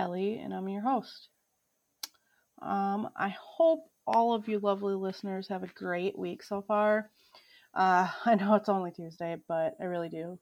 Kelly, 0.00 0.38
and 0.38 0.54
I'm 0.54 0.66
your 0.66 0.80
host. 0.80 1.28
Um, 2.62 3.10
I 3.14 3.34
hope 3.38 3.84
all 4.06 4.32
of 4.32 4.48
you 4.48 4.58
lovely 4.58 4.94
listeners 4.94 5.48
have 5.48 5.62
a 5.62 5.66
great 5.66 6.18
week 6.18 6.42
so 6.42 6.62
far. 6.62 7.10
Uh, 7.74 8.08
I 8.24 8.34
know 8.34 8.54
it's 8.54 8.70
only 8.70 8.92
Tuesday, 8.92 9.36
but 9.46 9.76
I 9.78 9.84
really 9.84 10.08
do 10.08 10.38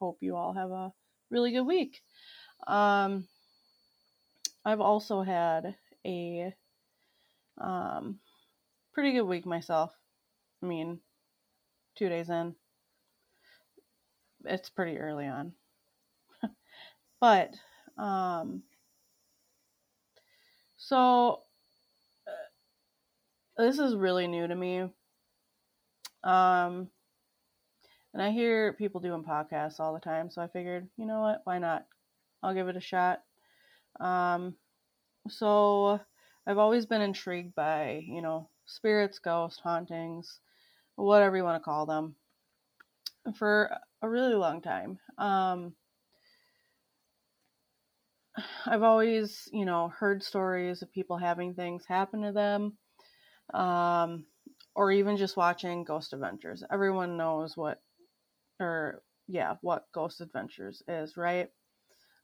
hope 0.00 0.16
you 0.22 0.34
all 0.34 0.54
have 0.54 0.70
a 0.70 0.94
really 1.30 1.52
good 1.52 1.66
week. 1.66 2.00
Um, 2.66 3.28
I've 4.64 4.80
also 4.80 5.20
had 5.20 5.74
a 6.06 6.54
um, 7.60 8.18
pretty 8.94 9.12
good 9.12 9.24
week 9.24 9.44
myself. 9.44 9.92
I 10.62 10.66
mean, 10.66 11.00
two 11.98 12.08
days 12.08 12.30
in. 12.30 12.54
It's 14.46 14.70
pretty 14.70 14.96
early 14.96 15.26
on. 15.26 15.52
but, 17.20 17.50
um, 17.98 18.62
so 20.82 21.42
uh, 22.26 23.62
this 23.62 23.78
is 23.78 23.94
really 23.94 24.26
new 24.26 24.48
to 24.48 24.54
me. 24.54 24.80
Um, 26.24 26.88
and 28.12 28.20
I 28.20 28.30
hear 28.30 28.72
people 28.72 29.00
doing 29.00 29.22
podcasts 29.22 29.78
all 29.78 29.94
the 29.94 30.00
time, 30.00 30.28
so 30.28 30.42
I 30.42 30.48
figured, 30.48 30.88
you 30.96 31.06
know 31.06 31.20
what, 31.20 31.42
why 31.44 31.58
not? 31.58 31.86
I'll 32.42 32.52
give 32.52 32.68
it 32.68 32.76
a 32.76 32.80
shot. 32.80 33.22
Um, 34.00 34.56
so 35.28 36.00
I've 36.48 36.58
always 36.58 36.84
been 36.84 37.00
intrigued 37.00 37.54
by, 37.54 38.02
you 38.04 38.20
know, 38.20 38.48
spirits, 38.66 39.20
ghosts, 39.20 39.60
hauntings, 39.60 40.40
whatever 40.96 41.36
you 41.36 41.44
want 41.44 41.62
to 41.62 41.64
call 41.64 41.86
them, 41.86 42.16
for 43.36 43.70
a 44.02 44.08
really 44.08 44.34
long 44.34 44.60
time. 44.60 44.98
Um, 45.16 45.74
I've 48.66 48.82
always, 48.82 49.48
you 49.52 49.64
know, 49.64 49.88
heard 49.88 50.22
stories 50.22 50.82
of 50.82 50.92
people 50.92 51.16
having 51.16 51.54
things 51.54 51.84
happen 51.86 52.22
to 52.22 52.32
them, 52.32 52.78
um, 53.52 54.24
or 54.74 54.90
even 54.90 55.16
just 55.16 55.36
watching 55.36 55.84
Ghost 55.84 56.12
Adventures. 56.12 56.64
Everyone 56.70 57.16
knows 57.16 57.56
what, 57.56 57.80
or 58.58 59.02
yeah, 59.28 59.56
what 59.60 59.86
Ghost 59.92 60.20
Adventures 60.20 60.82
is, 60.88 61.16
right? 61.16 61.50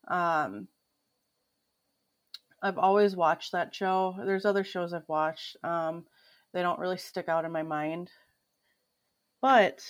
Um, 0.09 0.69
I've 2.63 2.79
always 2.79 3.15
watched 3.15 3.53
that 3.53 3.75
show. 3.75 4.17
There's 4.25 4.47
other 4.47 4.65
shows 4.65 4.93
I've 4.93 5.09
watched. 5.09 5.57
Um, 5.63 6.07
they 6.53 6.63
don't 6.63 6.81
really 6.81 6.97
stick 6.97 7.29
out 7.29 7.45
in 7.45 7.53
my 7.53 7.63
mind, 7.63 8.11
but 9.43 9.83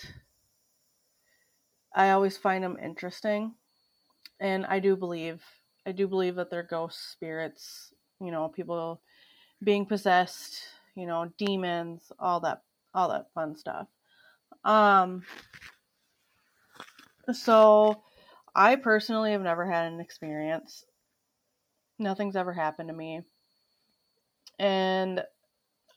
I 1.95 2.11
always 2.11 2.37
find 2.37 2.63
them 2.63 2.77
interesting, 2.83 3.55
and 4.39 4.65
I 4.65 4.79
do 4.79 4.95
believe 4.97 5.41
I 5.89 5.91
do 5.91 6.07
believe 6.07 6.35
that 6.35 6.51
they're 6.51 6.61
ghost 6.61 7.11
spirits. 7.11 7.91
You 8.21 8.29
know, 8.29 8.47
people 8.47 9.01
being 9.63 9.87
possessed. 9.87 10.61
You 10.95 11.07
know, 11.07 11.31
demons, 11.37 12.11
all 12.19 12.41
that, 12.41 12.61
all 12.93 13.09
that 13.09 13.33
fun 13.33 13.55
stuff. 13.55 13.87
Um. 14.63 15.23
So, 17.33 18.03
I 18.55 18.75
personally 18.75 19.31
have 19.31 19.41
never 19.41 19.69
had 19.69 19.91
an 19.91 19.99
experience. 19.99 20.85
Nothing's 21.97 22.35
ever 22.35 22.53
happened 22.53 22.89
to 22.89 22.95
me. 22.95 23.21
And 24.59 25.23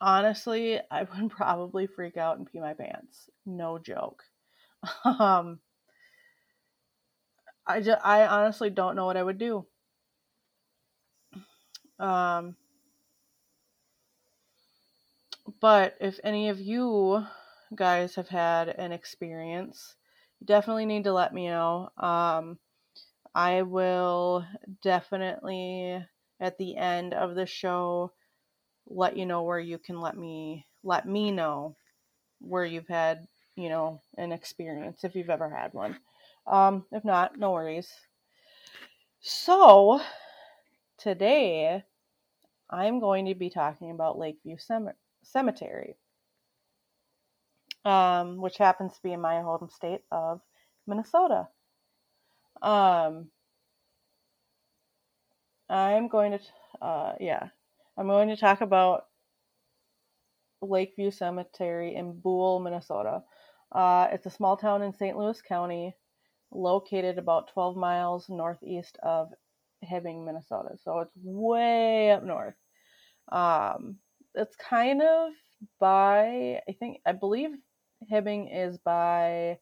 honestly, 0.01 0.81
I 0.91 1.03
would 1.21 1.31
probably 1.31 1.87
freak 1.87 2.17
out 2.17 2.39
and 2.39 2.51
pee 2.51 2.61
my 2.61 2.73
pants. 2.73 3.29
No 3.45 3.79
joke. 3.79 4.23
Um, 5.05 5.61
I 7.67 7.81
just, 7.81 8.05
I 8.05 8.27
honestly 8.27 8.71
don't 8.71 8.97
know 8.97 9.07
what 9.07 9.17
I 9.17 9.23
would 9.23 9.39
do. 9.39 9.67
Um, 12.03 12.57
but 15.61 15.97
if 16.01 16.19
any 16.25 16.49
of 16.49 16.61
you 16.61 17.25
guys 17.75 18.17
have 18.17 18.29
had 18.29 18.69
an 18.69 18.91
experience, 18.91 19.95
you 20.41 20.47
definitely 20.47 20.85
need 20.85 21.05
to 21.05 21.13
let 21.13 21.33
me 21.33 21.47
know. 21.47 21.91
Um, 21.97 22.59
I 23.35 23.63
will 23.63 24.45
definitely 24.83 26.05
at 26.41 26.59
the 26.59 26.77
end 26.77 27.15
of 27.15 27.37
the 27.37 27.47
show 27.47 28.13
let 28.89 29.17
you 29.17 29.25
know 29.25 29.45
where 29.45 29.61
you 29.61 29.79
can 29.79 30.01
let 30.01 30.17
me 30.17 30.67
let 30.83 31.07
me 31.07 31.31
know 31.31 31.77
where 32.41 32.65
you've 32.65 32.89
had, 32.89 33.29
you 33.55 33.69
know, 33.69 34.01
an 34.19 34.33
experience 34.33 35.05
if 35.05 35.15
you've 35.15 35.31
ever 35.31 35.49
had 35.49 35.73
one. 35.73 35.97
Um, 36.49 36.85
if 36.91 37.05
not, 37.05 37.39
no 37.39 37.53
worries. 37.53 37.89
So, 39.21 40.01
today 40.99 41.85
I'm 42.73 43.01
going 43.01 43.27
to 43.27 43.35
be 43.35 43.51
talking 43.51 43.91
about 43.91 44.19
Lakeview 44.19 44.57
Cemetery, 45.23 45.97
um, 47.85 48.41
which 48.41 48.57
happens 48.57 48.95
to 48.95 49.03
be 49.03 49.13
in 49.13 49.21
my 49.21 49.43
home 49.43 49.69
state 49.71 50.01
of 50.11 50.41
Minnesota. 50.87 51.49
Um, 52.63 53.27
I'm 55.69 56.09
going 56.09 56.33
to, 56.33 56.85
uh, 56.85 57.15
yeah, 57.21 57.49
I'm 57.99 58.07
going 58.07 58.29
to 58.29 58.37
talk 58.37 58.63
about 58.63 59.05
Lakeview 60.63 61.11
Cemetery 61.11 61.95
in 61.95 62.21
Buhl, 62.21 62.61
Minnesota. 62.61 63.23
Uh, 63.71 64.09
it's 64.13 64.27
a 64.27 64.31
small 64.31 64.57
town 64.57 64.81
in 64.83 64.95
St. 64.95 65.17
Louis 65.17 65.41
County, 65.43 65.95
located 66.51 67.19
about 67.19 67.53
12 67.53 67.77
miles 67.77 68.29
northeast 68.31 68.97
of 69.03 69.29
Hibbing, 69.85 70.25
Minnesota. 70.25 70.77
So 70.83 71.01
it's 71.01 71.13
way 71.23 72.13
up 72.13 72.23
north. 72.23 72.55
Um, 73.31 73.97
it's 74.35 74.57
kind 74.57 75.03
of 75.03 75.33
by, 75.79 76.61
I 76.69 76.73
think, 76.79 77.01
I 77.07 77.13
believe 77.13 77.51
Hibbing 78.11 78.49
is 78.53 78.79
by 78.79 79.59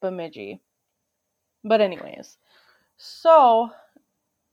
Bemidji. 0.00 0.60
But, 1.64 1.80
anyways, 1.80 2.38
so 2.96 3.70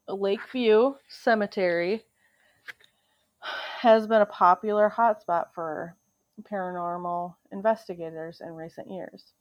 Lakeview 0.08 0.96
Cemetery 1.08 2.04
has 3.80 4.08
been 4.08 4.22
a 4.22 4.26
popular 4.26 4.92
hotspot 4.96 5.48
for 5.54 5.96
paranormal 6.52 7.36
investigators 7.52 8.42
in 8.42 8.54
recent 8.54 8.90
years. 8.90 9.34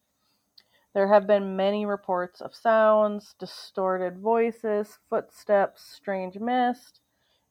There 0.95 1.09
have 1.09 1.27
been 1.27 1.57
many 1.57 1.87
reports 1.87 2.41
of 2.43 2.55
sounds, 2.55 3.35
distorted 3.39 4.19
voices, 4.19 4.99
footsteps, 5.09 5.83
strange 5.83 6.39
mist, 6.39 7.01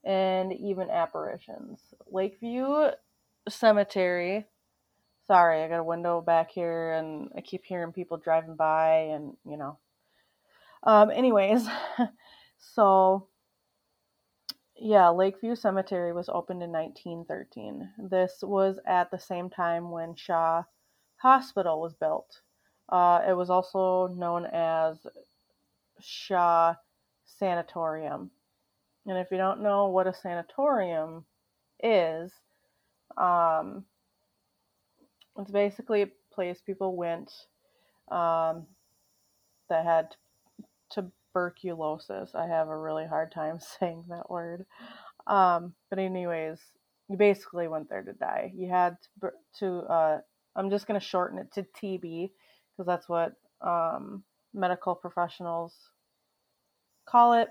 and 0.04 0.54
even 0.54 0.90
apparitions. 0.90 1.80
Lakeview 2.12 2.92
Cemetery. 3.50 4.46
Sorry, 5.28 5.64
I 5.64 5.68
got 5.70 5.80
a 5.80 5.84
window 5.84 6.22
back 6.22 6.52
here 6.52 6.94
and 6.94 7.30
I 7.38 7.42
keep 7.42 7.64
hearing 7.64 7.94
people 7.94 8.18
driving 8.18 8.56
by 8.56 9.12
and, 9.14 9.36
you 9.46 9.58
know. 9.58 9.78
Um 10.84 11.12
anyways, 11.12 11.68
so 12.58 13.28
yeah, 14.84 15.10
Lakeview 15.10 15.56
Cemetery 15.56 16.12
was 16.12 16.28
opened 16.28 16.64
in 16.64 16.72
1913. 16.72 18.10
This 18.10 18.40
was 18.42 18.80
at 18.88 19.12
the 19.12 19.20
same 19.20 19.48
time 19.48 19.92
when 19.92 20.16
Shaw 20.16 20.64
Hospital 21.18 21.80
was 21.80 21.94
built. 21.94 22.42
Uh, 22.90 23.22
it 23.28 23.34
was 23.34 23.52
also 23.52 24.08
known 24.08 24.48
as 24.52 24.98
Shaw 26.00 26.74
Sanatorium. 27.26 28.32
And 29.06 29.18
if 29.18 29.28
you 29.32 29.38
don't 29.38 29.62
know 29.62 29.88
what 29.88 30.08
a 30.08 30.14
sanatorium 30.14 31.26
is, 31.84 32.32
um, 33.18 33.86
it's 35.38 35.52
basically 35.52 36.04
a 36.04 36.10
place 36.34 36.62
people 36.66 36.96
went 36.96 37.32
um, 38.12 38.68
that 39.70 39.86
had 39.86 40.16
tuberculosis. 40.92 42.36
I 42.36 42.48
have 42.48 42.68
a 42.68 42.78
really 42.78 43.08
hard 43.08 43.32
time 43.32 43.60
saying 43.80 44.06
that 44.10 44.30
word. 44.30 44.66
Um, 45.28 45.74
but 45.90 46.00
anyways, 46.00 46.60
you 47.10 47.18
basically 47.18 47.68
went 47.68 47.90
there 47.90 48.04
to 48.04 48.14
die. 48.14 48.52
You 48.56 48.70
had 48.70 48.98
to, 49.22 49.32
to 49.60 49.78
uh, 49.92 50.20
I'm 50.56 50.70
just 50.70 50.88
going 50.88 51.00
to 51.00 51.06
shorten 51.06 51.40
it 51.40 51.54
to 51.54 51.64
TB 51.64 52.32
because 52.72 52.88
that's 52.88 53.10
what 53.10 53.34
um, 53.62 54.24
medical 54.54 54.96
professionals 54.96 55.74
call 57.06 57.34
it. 57.34 57.50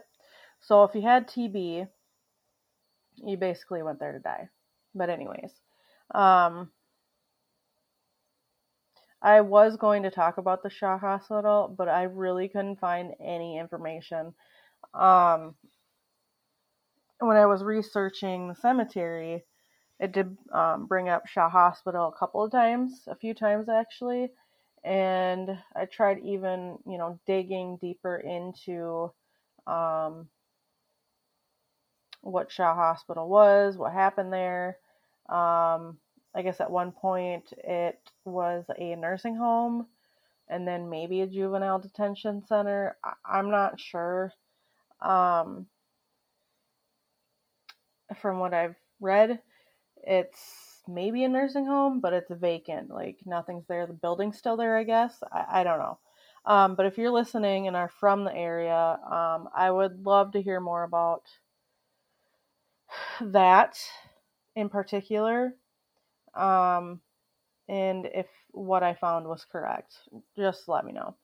So 0.60 0.84
if 0.84 0.94
you 0.94 1.02
had 1.02 1.28
TB, 1.28 1.88
you 3.16 3.36
basically 3.36 3.82
went 3.82 3.98
there 3.98 4.12
to 4.12 4.18
die. 4.18 4.48
But 4.94 5.10
anyways, 5.10 5.52
um, 6.14 6.70
I 9.22 9.42
was 9.42 9.76
going 9.76 10.04
to 10.04 10.10
talk 10.10 10.38
about 10.38 10.62
the 10.62 10.70
Shaw 10.70 10.98
Hospital, 10.98 11.74
but 11.76 11.88
I 11.88 12.04
really 12.04 12.48
couldn't 12.48 12.80
find 12.80 13.12
any 13.20 13.58
information. 13.58 14.34
Um, 14.94 15.54
when 17.18 17.36
I 17.36 17.46
was 17.46 17.62
researching 17.62 18.48
the 18.48 18.54
cemetery, 18.54 19.44
it 19.98 20.12
did 20.12 20.36
um, 20.52 20.86
bring 20.86 21.10
up 21.10 21.26
Shaw 21.26 21.50
Hospital 21.50 22.08
a 22.08 22.18
couple 22.18 22.42
of 22.42 22.50
times, 22.50 23.04
a 23.06 23.14
few 23.14 23.34
times 23.34 23.68
actually, 23.68 24.30
and 24.82 25.58
I 25.76 25.84
tried 25.84 26.20
even, 26.24 26.78
you 26.86 26.96
know, 26.96 27.20
digging 27.26 27.76
deeper 27.82 28.16
into 28.16 29.12
um, 29.66 30.28
what 32.22 32.52
Shaw 32.52 32.74
Hospital 32.74 33.28
was, 33.28 33.76
what 33.76 33.92
happened 33.92 34.32
there. 34.32 34.78
Um, 35.28 35.98
I 36.34 36.42
guess 36.42 36.60
at 36.60 36.70
one 36.70 36.92
point 36.92 37.52
it 37.58 37.98
was 38.24 38.64
a 38.78 38.94
nursing 38.96 39.36
home 39.36 39.86
and 40.48 40.66
then 40.66 40.90
maybe 40.90 41.20
a 41.20 41.26
juvenile 41.26 41.78
detention 41.78 42.42
center. 42.46 42.96
I- 43.04 43.38
am 43.38 43.50
not 43.50 43.80
sure. 43.80 44.32
Um, 45.00 45.66
from 48.16 48.38
what 48.38 48.52
I've 48.52 48.76
read, 49.00 49.40
it's 50.02 50.82
maybe 50.88 51.24
a 51.24 51.28
nursing 51.28 51.66
home, 51.66 52.00
but 52.00 52.12
it's 52.12 52.30
vacant. 52.30 52.90
Like 52.90 53.18
nothing's 53.24 53.66
there. 53.68 53.86
The 53.86 53.92
building's 53.92 54.38
still 54.38 54.56
there, 54.56 54.76
I 54.76 54.84
guess. 54.84 55.22
I, 55.32 55.60
I 55.60 55.64
don't 55.64 55.78
know. 55.78 55.98
Um, 56.44 56.74
but 56.74 56.86
if 56.86 56.98
you're 56.98 57.10
listening 57.10 57.66
and 57.66 57.76
are 57.76 57.88
from 58.00 58.24
the 58.24 58.34
area, 58.34 58.98
um, 59.04 59.48
I 59.54 59.70
would 59.70 60.04
love 60.04 60.32
to 60.32 60.42
hear 60.42 60.58
more 60.58 60.82
about 60.84 61.22
that 63.20 63.78
in 64.56 64.68
particular. 64.68 65.54
Um, 66.34 67.00
and 67.68 68.06
if 68.12 68.26
what 68.50 68.82
I 68.82 68.94
found 68.94 69.26
was 69.26 69.44
correct, 69.50 69.94
just 70.36 70.68
let 70.68 70.84
me 70.84 70.92
know. 70.92 71.14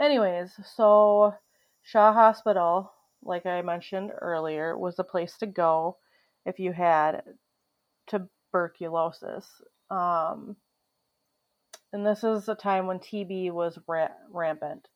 Anyways, 0.00 0.52
so 0.74 1.34
Shaw 1.82 2.12
Hospital, 2.12 2.92
like 3.22 3.46
I 3.46 3.62
mentioned 3.62 4.10
earlier, 4.20 4.76
was 4.76 4.96
the 4.96 5.04
place 5.04 5.36
to 5.38 5.46
go 5.46 5.98
if 6.46 6.58
you 6.58 6.72
had 6.72 7.22
tuberculosis. 8.08 9.46
Um, 9.90 10.56
and 11.92 12.04
this 12.04 12.24
is 12.24 12.48
a 12.48 12.56
time 12.56 12.86
when 12.86 12.98
TB 12.98 13.52
was 13.52 13.78
ra- 13.86 14.08
rampant. 14.30 14.88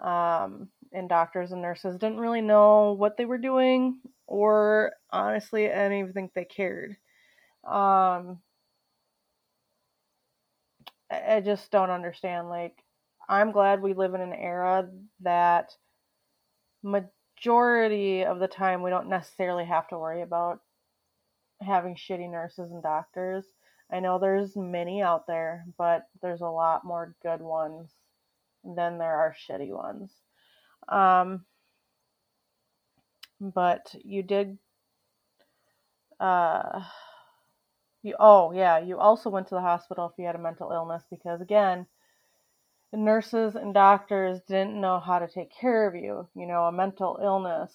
Um, 0.00 0.68
and 0.92 1.08
doctors 1.08 1.52
and 1.52 1.62
nurses 1.62 1.98
didn't 1.98 2.20
really 2.20 2.40
know 2.40 2.92
what 2.92 3.16
they 3.16 3.24
were 3.24 3.38
doing, 3.38 4.00
or 4.26 4.92
honestly, 5.10 5.70
I 5.70 5.74
didn't 5.74 5.98
even 5.98 6.12
think 6.12 6.32
they 6.34 6.44
cared. 6.44 6.96
Um, 7.64 8.38
I 11.10 11.40
just 11.44 11.70
don't 11.70 11.90
understand. 11.90 12.48
Like, 12.48 12.76
I'm 13.28 13.52
glad 13.52 13.82
we 13.82 13.94
live 13.94 14.14
in 14.14 14.20
an 14.20 14.32
era 14.32 14.88
that 15.20 15.72
majority 16.82 18.24
of 18.24 18.38
the 18.38 18.48
time 18.48 18.82
we 18.82 18.90
don't 18.90 19.08
necessarily 19.08 19.64
have 19.64 19.88
to 19.88 19.98
worry 19.98 20.22
about 20.22 20.60
having 21.60 21.94
shitty 21.94 22.30
nurses 22.30 22.70
and 22.70 22.82
doctors. 22.82 23.44
I 23.90 24.00
know 24.00 24.18
there's 24.18 24.56
many 24.56 25.02
out 25.02 25.26
there, 25.26 25.64
but 25.76 26.06
there's 26.22 26.40
a 26.40 26.46
lot 26.46 26.84
more 26.84 27.14
good 27.22 27.40
ones 27.40 27.90
than 28.64 28.98
there 28.98 29.16
are 29.16 29.36
shitty 29.48 29.70
ones. 29.70 30.10
Um, 30.88 31.44
but 33.40 33.94
you 34.04 34.22
did 34.22 34.58
uh 36.20 36.82
you 38.02 38.14
oh 38.20 38.52
yeah, 38.52 38.78
you 38.78 38.98
also 38.98 39.30
went 39.30 39.48
to 39.48 39.54
the 39.54 39.60
hospital 39.60 40.06
if 40.06 40.18
you 40.18 40.26
had 40.26 40.36
a 40.36 40.38
mental 40.40 40.70
illness 40.72 41.02
because 41.10 41.40
again, 41.40 41.86
nurses 42.92 43.56
and 43.56 43.74
doctors 43.74 44.40
didn't 44.48 44.80
know 44.80 45.00
how 45.00 45.18
to 45.18 45.28
take 45.28 45.52
care 45.52 45.86
of 45.88 45.94
you. 45.94 46.28
You 46.34 46.46
know, 46.46 46.64
a 46.64 46.72
mental 46.72 47.18
illness 47.22 47.72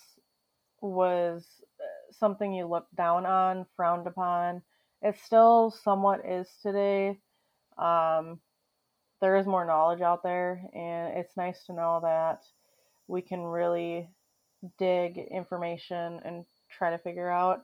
was 0.82 1.46
uh, 1.82 2.14
something 2.14 2.54
you 2.54 2.68
looked 2.68 2.96
down 2.96 3.26
on, 3.26 3.66
frowned 3.76 4.08
upon. 4.08 4.62
It 5.02 5.18
still 5.24 5.72
somewhat 5.72 6.22
is 6.26 6.50
today. 6.64 7.20
Um, 7.78 8.40
there 9.22 9.38
is 9.38 9.48
more 9.48 9.66
knowledge 9.66 10.02
out 10.02 10.24
there, 10.24 10.62
and 10.74 11.18
it's 11.18 11.38
nice 11.38 11.66
to 11.66 11.74
know 11.74 12.00
that 12.04 12.42
we 13.08 13.22
can 13.22 13.42
really 13.42 14.10
dig 14.78 15.18
information 15.18 16.20
and 16.26 16.46
try 16.70 16.92
to 16.92 16.98
figure 16.98 17.30
out 17.30 17.64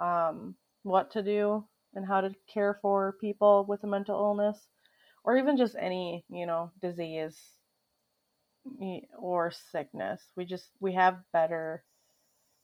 um, 0.00 0.54
what 0.82 1.10
to 1.12 1.22
do 1.22 1.64
and 1.94 2.06
how 2.06 2.20
to 2.20 2.34
care 2.52 2.78
for 2.82 3.16
people 3.20 3.64
with 3.68 3.82
a 3.84 3.86
mental 3.86 4.18
illness 4.18 4.66
or 5.24 5.36
even 5.36 5.56
just 5.56 5.74
any 5.80 6.24
you 6.28 6.46
know 6.46 6.70
disease 6.80 7.38
or 9.18 9.52
sickness. 9.72 10.22
We 10.36 10.44
just 10.44 10.70
we 10.80 10.94
have 10.94 11.18
better 11.32 11.84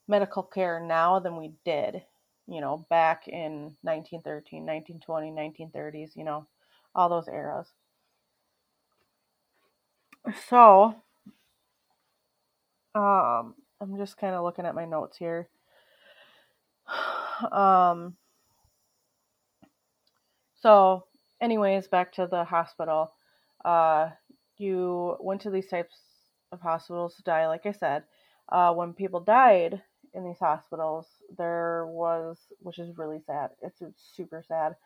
medical 0.08 0.42
care 0.42 0.80
now 0.80 1.20
than 1.20 1.36
we 1.36 1.52
did 1.64 2.02
you 2.48 2.60
know 2.60 2.86
back 2.90 3.28
in 3.28 3.74
1913 3.82 4.66
1920 4.66 5.30
1930s 5.30 6.16
you 6.16 6.24
know 6.24 6.46
all 6.94 7.08
those 7.08 7.28
eras. 7.28 7.69
So 10.48 10.94
um 12.94 13.54
i'm 13.80 13.96
just 13.96 14.16
kind 14.18 14.34
of 14.34 14.44
looking 14.44 14.66
at 14.66 14.74
my 14.74 14.84
notes 14.84 15.16
here. 15.16 15.48
Um 17.50 18.14
so 20.60 21.04
anyways 21.40 21.88
back 21.88 22.12
to 22.12 22.28
the 22.30 22.44
hospital. 22.44 23.12
Uh 23.64 24.10
you 24.58 25.16
went 25.20 25.40
to 25.40 25.50
these 25.50 25.66
types 25.66 25.96
of 26.52 26.60
hospitals 26.60 27.16
to 27.16 27.22
die 27.22 27.48
like 27.48 27.66
i 27.66 27.72
said. 27.72 28.04
Uh 28.48 28.72
when 28.72 28.92
people 28.92 29.20
died 29.20 29.82
in 30.14 30.24
these 30.24 30.38
hospitals 30.38 31.06
there 31.36 31.86
was 31.86 32.38
which 32.60 32.78
is 32.78 32.96
really 32.96 33.20
sad. 33.26 33.50
It's, 33.62 33.80
it's 33.82 34.12
super 34.14 34.44
sad. 34.46 34.76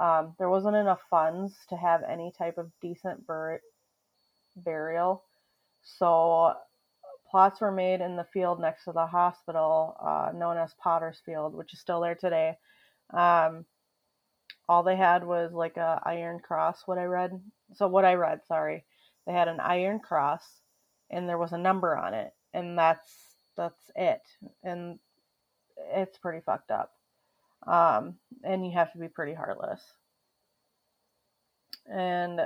Um, 0.00 0.34
there 0.38 0.50
wasn't 0.50 0.76
enough 0.76 1.00
funds 1.08 1.54
to 1.68 1.76
have 1.76 2.02
any 2.02 2.32
type 2.36 2.58
of 2.58 2.70
decent 2.82 3.26
bur- 3.26 3.60
burial. 4.56 5.22
So 5.82 6.54
plots 7.34 7.60
were 7.60 7.72
made 7.72 8.00
in 8.00 8.14
the 8.14 8.28
field 8.32 8.60
next 8.60 8.84
to 8.84 8.92
the 8.92 9.06
hospital, 9.06 9.96
uh, 10.00 10.30
known 10.32 10.56
as 10.56 10.72
Potter's 10.80 11.20
Field, 11.26 11.52
which 11.52 11.74
is 11.74 11.80
still 11.80 12.00
there 12.00 12.14
today. 12.14 12.56
Um, 13.12 13.64
all 14.68 14.84
they 14.84 14.94
had 14.94 15.24
was 15.26 15.52
like 15.52 15.76
a 15.76 16.00
iron 16.04 16.38
cross. 16.38 16.84
What 16.86 16.96
I 16.96 17.06
read, 17.06 17.32
so 17.74 17.88
what 17.88 18.04
I 18.04 18.14
read, 18.14 18.42
sorry, 18.46 18.84
they 19.26 19.32
had 19.32 19.48
an 19.48 19.58
iron 19.58 19.98
cross, 19.98 20.44
and 21.10 21.28
there 21.28 21.36
was 21.36 21.50
a 21.50 21.58
number 21.58 21.96
on 21.96 22.14
it, 22.14 22.32
and 22.52 22.78
that's 22.78 23.10
that's 23.56 23.90
it, 23.96 24.22
and 24.62 25.00
it's 25.92 26.18
pretty 26.18 26.40
fucked 26.46 26.70
up. 26.70 26.92
Um, 27.66 28.14
and 28.44 28.64
you 28.64 28.70
have 28.74 28.92
to 28.92 28.98
be 28.98 29.08
pretty 29.08 29.34
heartless. 29.34 29.80
And 31.92 32.42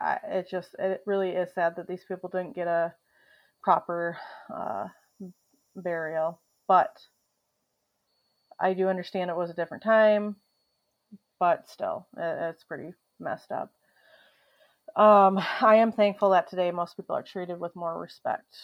I, 0.00 0.18
it 0.30 0.48
just 0.50 0.74
it 0.78 1.02
really 1.04 1.32
is 1.32 1.52
sad 1.54 1.76
that 1.76 1.86
these 1.86 2.04
people 2.08 2.30
didn't 2.30 2.54
get 2.54 2.68
a 2.68 2.94
proper 3.62 4.16
uh, 4.54 4.88
burial. 5.76 6.40
But 6.66 6.96
I 8.58 8.74
do 8.74 8.88
understand 8.88 9.30
it 9.30 9.36
was 9.36 9.50
a 9.50 9.54
different 9.54 9.82
time, 9.82 10.36
but 11.38 11.68
still, 11.68 12.06
it's 12.16 12.64
pretty 12.64 12.94
messed 13.18 13.50
up. 13.50 13.72
Um, 14.96 15.40
I 15.60 15.76
am 15.76 15.92
thankful 15.92 16.30
that 16.30 16.48
today 16.48 16.70
most 16.70 16.96
people 16.96 17.16
are 17.16 17.22
treated 17.22 17.58
with 17.58 17.76
more 17.76 17.98
respect. 17.98 18.56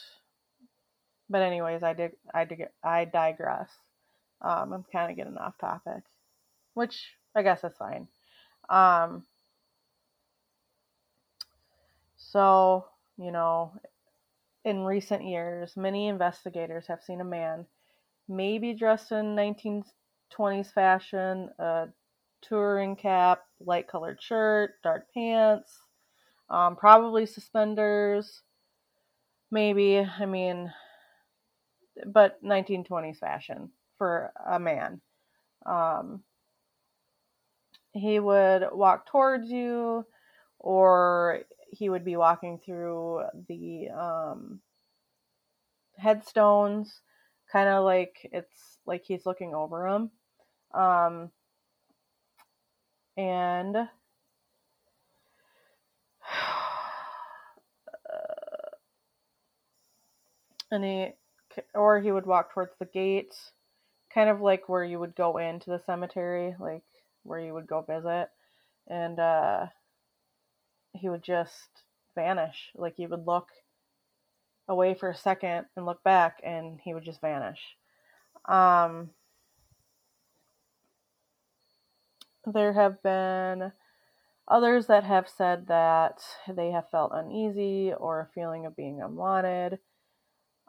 But 1.29 1.43
anyways, 1.43 1.83
I 1.83 1.93
did 1.93 2.12
I 2.33 2.45
did 2.45 2.69
I 2.85 3.05
digress. 3.05 3.71
Um, 4.41 4.73
I'm 4.73 4.85
kind 4.93 5.11
of 5.11 5.17
getting 5.17 5.37
off 5.38 5.59
topic, 5.59 6.05
which 6.75 7.15
I 7.35 7.43
guess 7.43 7.65
is 7.65 7.76
fine. 7.79 8.07
Um, 8.69 9.25
so 12.17 12.87
you 13.19 13.33
know, 13.33 13.73
in 14.66 14.85
recent 14.85 15.25
years, 15.25 15.76
many 15.76 16.08
investigators 16.08 16.88
have 16.88 17.02
seen 17.02 17.20
a 17.20 17.25
man, 17.25 17.66
maybe 18.28 18.75
dressed 18.75 19.12
in 19.12 19.37
1920s 19.37 20.73
fashion, 20.73 21.50
a 21.61 21.87
touring 22.42 22.96
cap, 22.96 23.44
light 23.61 23.87
colored 23.87 24.20
shirt, 24.20 24.73
dark 24.82 25.06
pants, 25.14 25.78
um, 26.50 26.75
probably 26.75 27.26
suspenders, 27.26 28.42
maybe, 29.52 30.00
I 30.00 30.26
mean, 30.26 30.73
but 32.04 32.42
1920s 32.42 33.18
fashion 33.18 33.70
for 33.99 34.32
a 34.44 34.58
man. 34.58 35.00
Um, 35.64 36.25
he 37.92 38.18
would 38.18 38.64
walk 38.73 39.06
towards 39.06 39.49
you, 39.49 40.04
or 40.58 41.42
he 41.70 41.88
would 41.88 42.04
be 42.04 42.16
walking 42.16 42.58
through 42.58 43.23
the 43.49 43.88
um, 43.90 44.61
headstones, 45.96 47.00
kind 47.50 47.68
of 47.68 47.85
like 47.85 48.28
it's 48.32 48.78
like 48.87 49.04
he's 49.04 49.26
looking 49.26 49.54
over 49.54 49.88
them. 49.88 50.11
Um, 50.75 51.30
and 53.16 53.76
uh, 53.76 53.87
and 60.70 60.85
he 60.85 61.08
or 61.75 62.00
he 62.00 62.12
would 62.12 62.26
walk 62.26 62.52
towards 62.52 62.73
the 62.78 62.85
gate 62.85 63.35
kind 64.12 64.28
of 64.28 64.40
like 64.40 64.68
where 64.68 64.85
you 64.85 64.99
would 64.99 65.14
go 65.14 65.38
into 65.38 65.70
the 65.70 65.80
cemetery 65.87 66.54
like 66.61 66.82
where 67.23 67.40
you 67.40 67.52
would 67.52 67.66
go 67.66 67.80
visit 67.82 68.28
and 68.88 69.18
uh 69.18 69.66
he 70.97 71.09
would 71.09 71.23
just 71.23 71.69
vanish. 72.15 72.71
Like 72.75 72.95
he 72.97 73.07
would 73.07 73.26
look 73.26 73.49
away 74.69 74.95
for 74.95 75.11
a 75.11 75.17
second 75.17 75.67
and 75.76 75.87
look 75.87 76.03
back 76.03 76.41
and 76.43 76.81
he 76.83 76.95
would 76.95 77.05
just 77.05 77.21
vanish. 77.21 77.61
Um, 78.47 79.11
there 82.45 82.73
have 82.73 83.03
been 83.03 83.73
others 84.49 84.87
that 84.87 85.05
have 85.05 85.29
said 85.29 85.67
that 85.69 86.21
they 86.49 86.71
have 86.71 86.91
felt 86.91 87.12
uneasy 87.15 87.93
or 87.93 88.21
a 88.21 88.33
feeling 88.35 88.67
of 88.67 88.76
being 88.76 89.00
unwanted. 89.03 89.79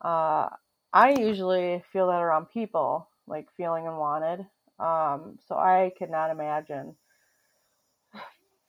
Uh, 0.02 0.50
I 0.94 1.16
usually 1.18 1.84
feel 1.92 2.08
that 2.08 2.22
around 2.22 2.50
people, 2.50 3.10
like 3.28 3.48
feeling 3.56 3.88
unwanted. 3.88 4.46
Um, 4.80 5.38
so 5.48 5.56
I 5.56 5.92
could 5.98 6.10
not 6.10 6.32
imagine 6.32 6.96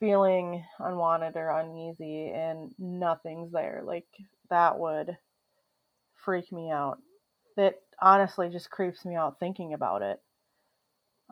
feeling 0.01 0.65
unwanted 0.79 1.37
or 1.37 1.51
uneasy 1.51 2.31
and 2.31 2.73
nothing's 2.79 3.53
there. 3.53 3.83
Like 3.85 4.07
that 4.51 4.79
would 4.79 5.17
freak 6.25 6.53
me 6.53 6.71
out. 6.71 6.99
It 7.57 7.81
honestly 8.01 8.49
just 8.49 8.71
creeps 8.71 9.05
me 9.05 9.17
out 9.17 9.41
thinking 9.41 9.75
about 9.75 10.03
it. 10.03 10.21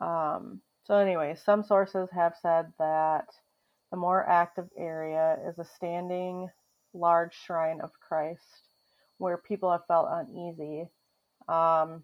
Um, 0.00 0.60
so, 0.84 0.96
anyway, 0.96 1.36
some 1.44 1.64
sources 1.64 2.08
have 2.12 2.34
said 2.40 2.66
that 2.78 3.26
the 3.90 3.96
more 3.96 4.28
active 4.28 4.68
area 4.76 5.38
is 5.48 5.58
a 5.58 5.64
standing 5.64 6.48
large 6.92 7.34
shrine 7.34 7.80
of 7.80 7.90
Christ 8.00 8.68
where 9.18 9.38
people 9.38 9.70
have 9.70 9.86
felt 9.86 10.08
uneasy. 10.10 10.88
Um, 11.48 12.02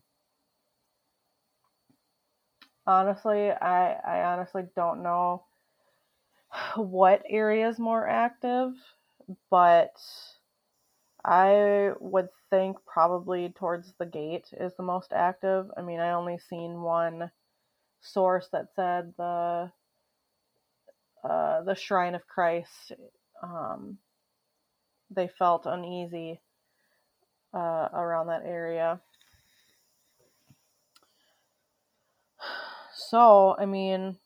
honestly, 2.87 3.51
I, 3.51 3.93
I 4.07 4.23
honestly 4.25 4.63
don't 4.75 5.03
know 5.03 5.45
what 6.77 7.23
area 7.29 7.69
is 7.69 7.79
more 7.79 8.09
active, 8.09 8.73
but 9.51 9.95
I 11.25 11.93
would 12.01 12.29
think 12.51 12.77
probably 12.87 13.51
towards 13.51 13.93
the 13.99 14.07
gate 14.07 14.49
is 14.53 14.73
the 14.77 14.83
most 14.83 15.13
active. 15.13 15.71
I 15.77 15.83
mean, 15.83 16.01
I 16.01 16.13
only 16.13 16.39
seen 16.39 16.83
one 16.83 17.31
source 18.01 18.49
that 18.53 18.67
said 18.75 19.15
the 19.17 19.71
uh, 21.25 21.63
the 21.63 21.75
Shrine 21.77 22.17
of 22.17 22.27
Christ. 22.27 22.93
Um, 23.43 23.99
they 25.11 25.29
felt 25.29 25.67
uneasy 25.67 26.41
uh, 27.55 27.89
around 27.93 28.29
that 28.29 28.43
area. 28.45 29.01
So, 32.95 33.57
I 33.59 33.65
mean, 33.67 34.17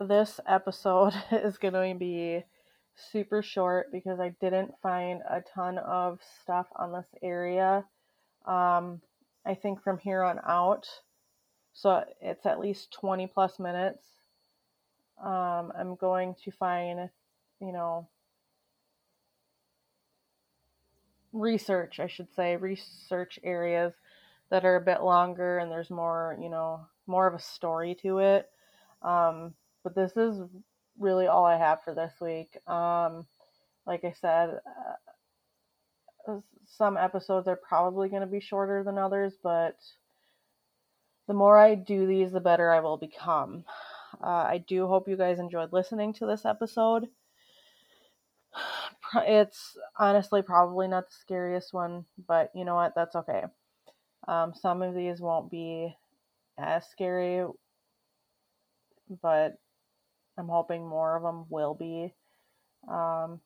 this 0.00 0.40
episode 0.46 1.14
is 1.30 1.58
going 1.58 1.74
to 1.74 1.94
be 1.98 2.44
super 2.94 3.42
short 3.42 3.92
because 3.92 4.20
I 4.20 4.34
didn't 4.40 4.72
find 4.82 5.20
a 5.28 5.42
ton 5.54 5.78
of 5.78 6.20
stuff 6.42 6.66
on 6.76 6.92
this 6.92 7.06
area. 7.22 7.84
Um, 8.46 9.00
I 9.44 9.54
think 9.54 9.82
from 9.82 9.98
here 9.98 10.22
on 10.22 10.40
out, 10.46 10.86
so 11.72 12.04
it's 12.20 12.46
at 12.46 12.58
least 12.58 12.92
20 12.92 13.26
plus 13.26 13.58
minutes. 13.58 14.04
Um, 15.22 15.72
I'm 15.78 15.94
going 15.96 16.34
to 16.44 16.50
find, 16.50 17.10
you 17.60 17.72
know, 17.72 18.08
research, 21.32 22.00
I 22.00 22.06
should 22.06 22.34
say, 22.34 22.56
research 22.56 23.38
areas 23.44 23.92
that 24.50 24.64
are 24.64 24.76
a 24.76 24.80
bit 24.80 25.02
longer 25.02 25.58
and 25.58 25.70
there's 25.70 25.90
more, 25.90 26.36
you 26.40 26.48
know, 26.48 26.86
more 27.06 27.26
of 27.26 27.34
a 27.34 27.38
story 27.38 27.96
to 28.02 28.18
it. 28.18 28.48
Um, 29.02 29.54
but 29.86 29.94
this 29.94 30.16
is 30.16 30.40
really 30.98 31.28
all 31.28 31.44
I 31.44 31.56
have 31.56 31.84
for 31.84 31.94
this 31.94 32.12
week. 32.20 32.58
Um, 32.68 33.24
like 33.86 34.04
I 34.04 34.10
said, 34.20 34.58
uh, 36.26 36.40
some 36.64 36.96
episodes 36.96 37.46
are 37.46 37.54
probably 37.54 38.08
going 38.08 38.22
to 38.22 38.26
be 38.26 38.40
shorter 38.40 38.82
than 38.82 38.98
others, 38.98 39.34
but 39.40 39.76
the 41.28 41.34
more 41.34 41.56
I 41.56 41.76
do 41.76 42.04
these, 42.04 42.32
the 42.32 42.40
better 42.40 42.72
I 42.72 42.80
will 42.80 42.96
become. 42.96 43.64
Uh, 44.20 44.26
I 44.26 44.64
do 44.66 44.88
hope 44.88 45.06
you 45.06 45.16
guys 45.16 45.38
enjoyed 45.38 45.72
listening 45.72 46.12
to 46.14 46.26
this 46.26 46.44
episode. 46.44 47.06
It's 49.24 49.78
honestly 49.96 50.42
probably 50.42 50.88
not 50.88 51.06
the 51.08 51.14
scariest 51.14 51.72
one, 51.72 52.06
but 52.26 52.50
you 52.56 52.64
know 52.64 52.74
what? 52.74 52.96
That's 52.96 53.14
okay. 53.14 53.44
Um, 54.26 54.52
some 54.52 54.82
of 54.82 54.96
these 54.96 55.20
won't 55.20 55.48
be 55.48 55.94
as 56.58 56.84
scary, 56.88 57.46
but 59.22 59.58
I'm 60.38 60.48
hoping 60.48 60.86
more 60.86 61.16
of 61.16 61.22
them 61.22 61.46
will 61.48 61.74
be. 61.74 62.14
Um, 62.88 63.40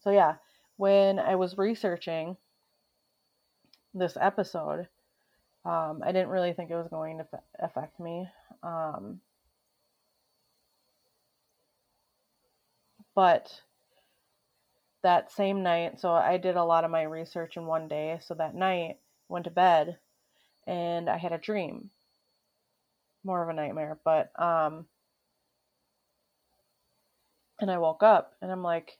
so, 0.00 0.10
yeah, 0.10 0.34
when 0.76 1.18
I 1.18 1.36
was 1.36 1.56
researching 1.56 2.36
this 3.94 4.16
episode, 4.20 4.88
um, 5.64 6.02
I 6.04 6.12
didn't 6.12 6.28
really 6.28 6.52
think 6.52 6.70
it 6.70 6.76
was 6.76 6.88
going 6.88 7.18
to 7.18 7.26
affect 7.58 7.98
me. 8.00 8.28
Um, 8.62 9.20
but 13.14 13.62
that 15.02 15.30
same 15.30 15.62
night, 15.62 16.00
so 16.00 16.12
I 16.12 16.38
did 16.38 16.56
a 16.56 16.64
lot 16.64 16.84
of 16.84 16.90
my 16.90 17.02
research 17.02 17.56
in 17.56 17.66
one 17.66 17.88
day. 17.88 18.18
So 18.22 18.34
that 18.34 18.54
night, 18.54 18.98
went 19.28 19.44
to 19.44 19.50
bed, 19.50 19.98
and 20.66 21.08
I 21.08 21.16
had 21.16 21.32
a 21.32 21.38
dream 21.38 21.90
more 23.24 23.42
of 23.42 23.48
a 23.48 23.52
nightmare, 23.52 23.98
but 24.04 24.30
um 24.40 24.86
and 27.60 27.70
I 27.70 27.78
woke 27.78 28.02
up 28.02 28.32
and 28.42 28.50
I'm 28.50 28.62
like 28.62 28.98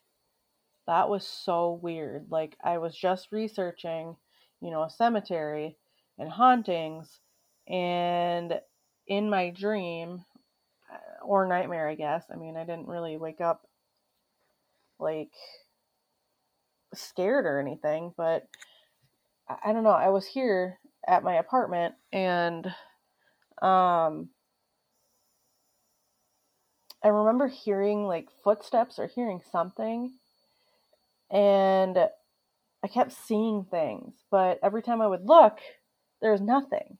that 0.86 1.08
was 1.08 1.26
so 1.26 1.78
weird. 1.82 2.26
Like 2.30 2.56
I 2.62 2.78
was 2.78 2.96
just 2.96 3.32
researching, 3.32 4.16
you 4.60 4.70
know, 4.70 4.82
a 4.82 4.90
cemetery 4.90 5.76
and 6.18 6.28
hauntings 6.28 7.20
and 7.66 8.60
in 9.06 9.30
my 9.30 9.50
dream 9.50 10.24
uh, 10.92 11.24
or 11.24 11.46
nightmare, 11.46 11.88
I 11.88 11.94
guess. 11.94 12.24
I 12.32 12.36
mean, 12.36 12.56
I 12.56 12.64
didn't 12.64 12.88
really 12.88 13.16
wake 13.16 13.40
up 13.40 13.66
like 14.98 15.32
scared 16.94 17.46
or 17.46 17.58
anything, 17.58 18.12
but 18.16 18.46
I 19.48 19.72
don't 19.72 19.84
know. 19.84 19.90
I 19.90 20.08
was 20.08 20.26
here 20.26 20.78
at 21.06 21.24
my 21.24 21.34
apartment 21.34 21.94
and 22.12 22.72
um, 23.62 24.30
I 27.02 27.08
remember 27.08 27.48
hearing 27.48 28.06
like 28.06 28.28
footsteps 28.42 28.98
or 28.98 29.06
hearing 29.06 29.42
something, 29.52 30.12
and 31.30 31.98
I 32.82 32.88
kept 32.88 33.12
seeing 33.12 33.64
things, 33.70 34.14
but 34.30 34.58
every 34.62 34.82
time 34.82 35.00
I 35.00 35.06
would 35.06 35.26
look, 35.26 35.58
there 36.20 36.32
was 36.32 36.40
nothing. 36.40 36.98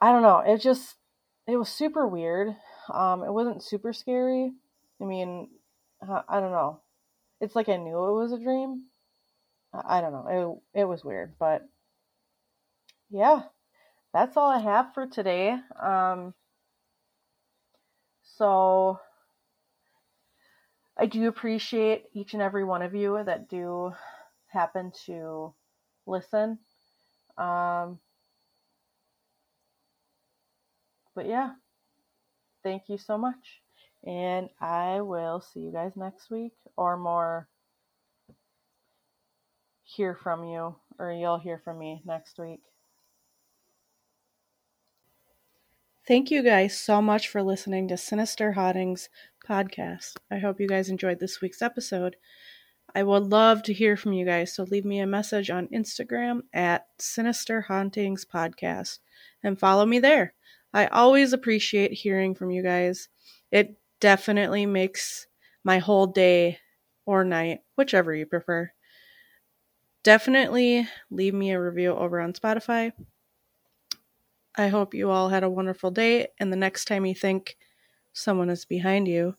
I 0.00 0.10
don't 0.10 0.22
know. 0.22 0.38
It 0.40 0.60
just 0.60 0.96
it 1.46 1.56
was 1.56 1.68
super 1.68 2.06
weird. 2.06 2.56
Um, 2.92 3.22
it 3.22 3.32
wasn't 3.32 3.62
super 3.62 3.92
scary. 3.92 4.52
I 5.00 5.04
mean, 5.04 5.48
I 6.02 6.40
don't 6.40 6.52
know. 6.52 6.80
It's 7.40 7.54
like 7.54 7.68
I 7.68 7.76
knew 7.76 7.96
it 8.06 8.20
was 8.20 8.32
a 8.32 8.38
dream. 8.38 8.86
I 9.72 10.00
don't 10.00 10.12
know. 10.12 10.62
It 10.74 10.80
it 10.80 10.84
was 10.84 11.04
weird, 11.04 11.34
but 11.38 11.62
yeah, 13.10 13.42
that's 14.12 14.36
all 14.36 14.50
I 14.50 14.58
have 14.58 14.94
for 14.94 15.06
today. 15.06 15.56
Um, 15.80 16.34
so 18.36 18.98
I 20.98 21.06
do 21.06 21.28
appreciate 21.28 22.04
each 22.12 22.34
and 22.34 22.42
every 22.42 22.64
one 22.64 22.82
of 22.82 22.94
you 22.94 23.22
that 23.24 23.48
do 23.48 23.92
happen 24.48 24.92
to 25.06 25.54
listen. 26.06 26.58
Um, 27.38 27.98
but 31.14 31.26
yeah, 31.26 31.52
thank 32.62 32.88
you 32.88 32.98
so 32.98 33.16
much. 33.16 33.62
And 34.04 34.48
I 34.60 35.00
will 35.00 35.40
see 35.40 35.60
you 35.60 35.72
guys 35.72 35.92
next 35.96 36.30
week 36.30 36.52
or 36.76 36.96
more 36.96 37.48
hear 39.84 40.14
from 40.14 40.44
you, 40.44 40.74
or 40.98 41.12
you'll 41.12 41.38
hear 41.38 41.60
from 41.64 41.78
me 41.78 42.02
next 42.04 42.38
week. 42.38 42.60
Thank 46.12 46.30
you 46.30 46.42
guys 46.42 46.78
so 46.78 47.00
much 47.00 47.28
for 47.28 47.42
listening 47.42 47.88
to 47.88 47.96
Sinister 47.96 48.52
Hauntings 48.52 49.08
podcast. 49.48 50.18
I 50.30 50.40
hope 50.40 50.60
you 50.60 50.68
guys 50.68 50.90
enjoyed 50.90 51.18
this 51.18 51.40
week's 51.40 51.62
episode. 51.62 52.16
I 52.94 53.02
would 53.02 53.30
love 53.30 53.62
to 53.62 53.72
hear 53.72 53.96
from 53.96 54.12
you 54.12 54.26
guys, 54.26 54.54
so 54.54 54.64
leave 54.64 54.84
me 54.84 55.00
a 55.00 55.06
message 55.06 55.48
on 55.48 55.68
Instagram 55.68 56.40
at 56.52 56.86
Sinister 56.98 57.62
Hauntings 57.62 58.26
Podcast 58.26 58.98
and 59.42 59.58
follow 59.58 59.86
me 59.86 60.00
there. 60.00 60.34
I 60.74 60.84
always 60.88 61.32
appreciate 61.32 61.92
hearing 61.94 62.34
from 62.34 62.50
you 62.50 62.62
guys. 62.62 63.08
It 63.50 63.80
definitely 63.98 64.66
makes 64.66 65.28
my 65.64 65.78
whole 65.78 66.08
day 66.08 66.58
or 67.06 67.24
night, 67.24 67.60
whichever 67.76 68.14
you 68.14 68.26
prefer. 68.26 68.70
Definitely 70.02 70.86
leave 71.10 71.32
me 71.32 71.52
a 71.52 71.58
review 71.58 71.92
over 71.92 72.20
on 72.20 72.34
Spotify 72.34 72.92
I 74.56 74.68
hope 74.68 74.94
you 74.94 75.10
all 75.10 75.28
had 75.30 75.42
a 75.44 75.50
wonderful 75.50 75.90
day, 75.90 76.28
and 76.38 76.52
the 76.52 76.56
next 76.56 76.84
time 76.86 77.06
you 77.06 77.14
think 77.14 77.56
someone 78.12 78.50
is 78.50 78.64
behind 78.64 79.08
you, 79.08 79.36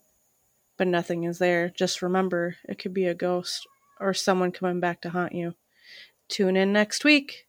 but 0.78 0.88
nothing 0.88 1.24
is 1.26 1.40
there, 1.40 1.70
just 1.70 2.02
remember 2.02 2.58
it 2.70 2.80
could 2.80 2.94
be 2.94 3.06
a 3.08 3.16
ghost 3.16 3.68
or 4.00 4.14
someone 4.14 4.52
coming 4.52 4.80
back 4.80 5.02
to 5.02 5.12
haunt 5.12 5.34
you. 5.34 5.56
Tune 6.30 6.58
in 6.58 6.74
next 6.74 7.06
week. 7.06 7.48